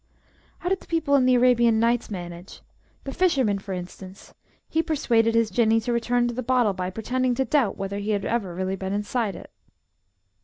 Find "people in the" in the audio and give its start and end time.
0.87-1.35